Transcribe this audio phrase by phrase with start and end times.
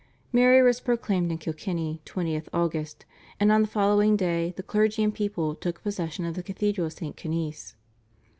[0.33, 2.95] Mary was proclaimed in Kilkenny (20 Aug.),
[3.39, 6.93] and on the following day the clergy and people took possession of the Cathedral of
[6.93, 7.15] St.
[7.15, 7.75] Canice.